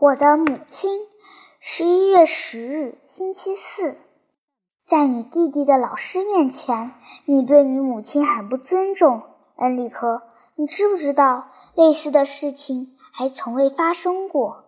[0.00, 1.08] 我的母亲，
[1.58, 3.96] 十一月十日，星期四，
[4.86, 6.92] 在你弟弟的老师面前，
[7.24, 9.22] 你对你母亲很不尊重。
[9.56, 10.22] 恩里克，
[10.54, 14.66] 你知不知道类似的事情还从未发生过？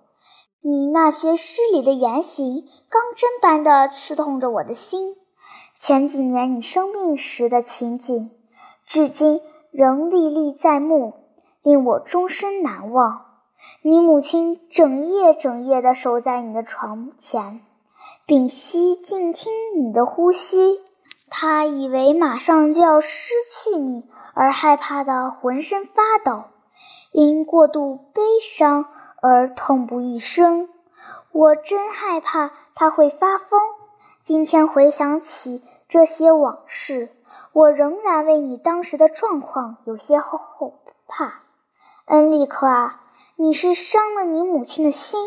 [0.63, 5.15] 你那些失礼的言行，钢针般的刺痛着我的心。
[5.77, 8.33] 前几年你生病时的情景，
[8.85, 9.41] 至今
[9.71, 11.15] 仍历历在目，
[11.63, 13.30] 令我终身难忘。
[13.83, 17.61] 你母亲整夜整夜地守在你的床前，
[18.27, 20.81] 屏息静听你的呼吸。
[21.29, 23.33] 她以为马上就要失
[23.65, 24.05] 去你，
[24.35, 26.45] 而害怕得浑身发抖，
[27.13, 28.87] 因过度悲伤
[29.23, 30.69] 而痛不欲生。
[31.33, 33.61] 我真害怕她会发疯。
[34.21, 37.11] 今天回想起这些往事，
[37.53, 40.41] 我仍然为你当时的状况有些后
[41.07, 41.43] 怕。
[42.07, 43.01] 恩利克啊！
[43.43, 45.19] 你是伤了你母亲的心，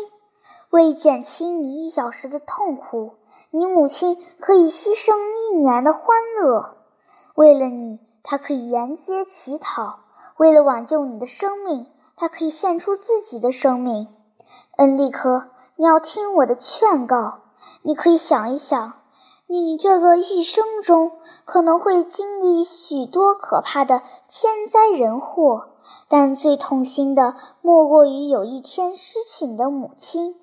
[0.70, 3.14] 为减轻你一小时的痛苦，
[3.50, 5.16] 你母亲可以牺牲
[5.50, 6.76] 一年的欢乐。
[7.34, 9.98] 为了你，她可以沿街乞讨；
[10.36, 14.06] 为了挽救你的生命，她可以献出自己的生命。
[14.76, 17.40] 恩利科，你要听我的劝告。
[17.82, 18.92] 你可以想一想，
[19.48, 25.70] 你这个一生中可能会经历许多可怕的天灾人祸。
[26.08, 30.36] 但最痛心的莫过于有一天失去你的母亲，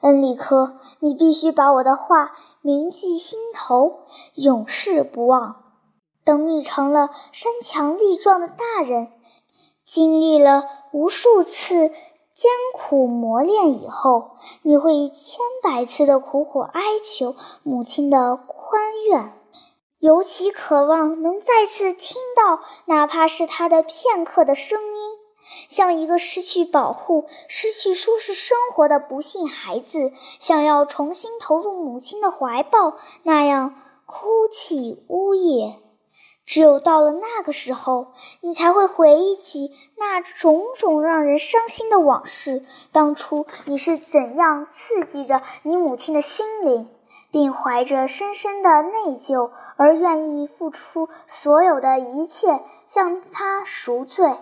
[0.00, 4.00] 恩里科，你必须把我的话铭记心头，
[4.34, 5.56] 永世不忘。
[6.24, 9.08] 等你成了身强力壮的大人，
[9.84, 11.88] 经历了无数次
[12.34, 19.37] 艰苦磨练以后，你会千百次的苦苦哀求母亲的宽愿。
[20.00, 25.18] 尤其渴望能再次听到，哪怕是他的片刻的声音，
[25.68, 33.74] 像一个失去保护、失去舒适生活的不幸孩子，想要重新投入母亲的怀抱那样
[34.06, 35.80] 哭泣呜咽。
[36.46, 42.64] 只有到了那个时候，你才会回忆起那种种让人伤心的往事。
[42.92, 46.88] 当初你是怎样刺激着你母亲的心灵？
[47.30, 54.36] 并怀着深深的内疚而愿意付出所有的一切向他赎罪，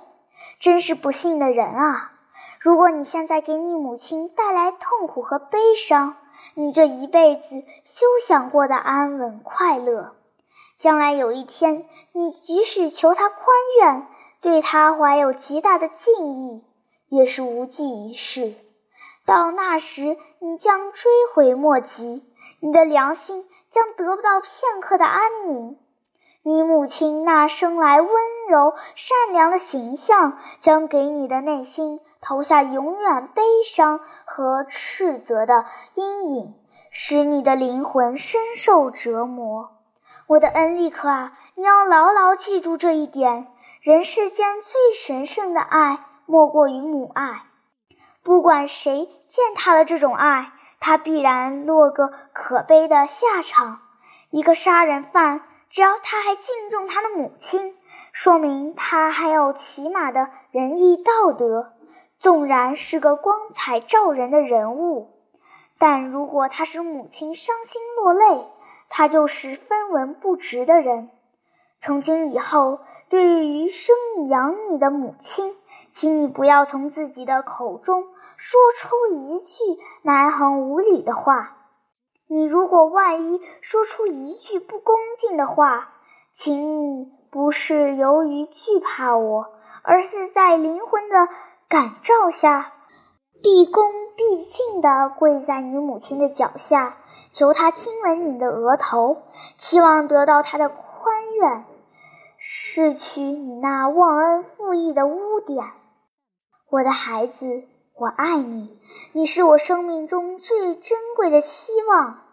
[0.61, 2.13] 真是不幸的人啊！
[2.61, 6.17] 如果你现在给你母亲带来痛苦和悲伤，
[6.55, 10.13] 你这一辈子休想过得安稳快乐。
[10.79, 13.47] 将来有一天，你即使求他宽
[13.81, 14.07] 愿，
[14.41, 16.65] 对他怀有极大的敬意，
[17.09, 18.55] 也是无济于事。
[19.25, 22.25] 到那时，你将追悔莫及。
[22.61, 25.79] 你的良心将得不到片刻的安宁，
[26.43, 28.11] 你母亲那生来温
[28.49, 36.55] 柔善良的形象将给你的内心投下永远悲伤和斥责的阴影，
[36.91, 39.73] 使你的灵魂深受折磨。
[40.29, 43.49] 我的恩利克啊，你要牢牢记住这一点：
[43.83, 47.43] 人世间最神圣的爱莫过于母爱，
[48.23, 50.53] 不管谁践踏了这种爱。
[50.87, 53.81] 他必然落个可悲的下场。
[54.31, 57.75] 一个杀人犯，只要他还敬重他的母亲，
[58.13, 61.73] 说明他还有起码的仁义道德。
[62.17, 65.11] 纵然是个光彩照人的人物，
[65.77, 68.47] 但如果他使母亲伤心落泪，
[68.89, 71.11] 他就是分文不值的人。
[71.81, 75.57] 从今以后，对于生你养你的母亲，
[75.91, 78.05] 请你不要从自己的口中。
[78.37, 79.63] 说出一句
[80.03, 81.57] 蛮横无理的话，
[82.29, 85.95] 你如果万一说出一句不恭敬的话，
[86.33, 89.47] 请你不是由于惧怕我，
[89.83, 91.29] 而是在灵魂的
[91.69, 92.73] 感召下，
[93.43, 96.99] 毕恭毕敬地跪在你母亲的脚下，
[97.33, 99.23] 求她亲吻你的额头，
[99.57, 101.65] 期望得到她的宽愿，
[102.39, 105.65] 拭去你那忘恩负义的污点，
[106.71, 107.65] 我的孩子。
[107.99, 108.79] 我爱你，
[109.13, 112.25] 你是我生命中最珍贵的希望。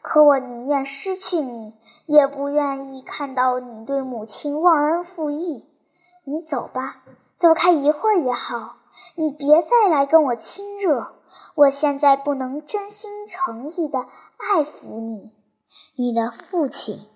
[0.00, 1.74] 可我宁愿失去你，
[2.06, 5.68] 也不愿意看到你对母亲忘恩负义。
[6.24, 7.02] 你走吧，
[7.36, 8.76] 走开一会儿也好。
[9.14, 11.16] 你别再来跟我亲热，
[11.56, 14.06] 我现在不能真心诚意的
[14.38, 15.30] 爱抚你。
[15.94, 17.11] 你的父亲。